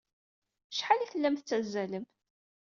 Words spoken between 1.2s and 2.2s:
tettazzalem?